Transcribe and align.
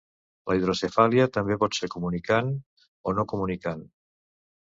La 0.51 0.53
hidrocefàlia 0.59 1.27
també 1.35 1.57
pot 1.63 1.77
ser 1.79 1.89
comunicant 1.95 2.49
o 3.11 3.15
no 3.19 3.27
comunicant. 3.35 3.85